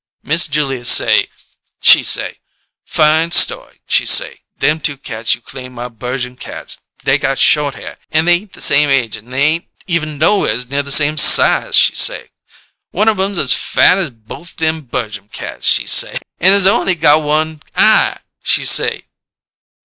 _'Miss 0.27 0.47
Julia 0.47 0.83
say, 0.83 1.27
she 1.79 2.01
say, 2.01 2.39
'Fine 2.85 3.29
sto'y!' 3.29 3.81
she 3.87 4.03
say. 4.03 4.39
'Them 4.57 4.79
two 4.79 4.97
cats 4.97 5.35
you 5.35 5.41
claim 5.41 5.73
my 5.73 5.89
Berjum 5.89 6.35
cats, 6.37 6.79
they 7.03 7.19
got 7.19 7.37
short 7.37 7.75
hair, 7.75 7.99
an' 8.09 8.25
they 8.25 8.33
ain't 8.33 8.53
the 8.53 8.61
same 8.61 8.89
age 8.89 9.15
an' 9.15 9.29
they 9.29 9.43
ain't 9.43 9.67
even 9.85 10.17
nowheres 10.17 10.71
near 10.71 10.81
the 10.81 10.91
same 10.91 11.17
size,' 11.17 11.75
she 11.75 11.93
say. 11.93 12.31
'One 12.89 13.09
of 13.09 13.19
'em's 13.19 13.37
as 13.37 13.53
fat 13.53 13.99
as 13.99 14.09
bofe 14.09 14.55
them 14.55 14.81
Berjum 14.81 15.29
cats,' 15.31 15.67
she 15.67 15.85
say: 15.85 16.17
'an' 16.39 16.51
it's 16.53 16.65
on'y 16.65 16.95
got 16.95 17.21
one 17.21 17.61
eye,' 17.75 18.17
she 18.41 18.65
say. 18.65 19.03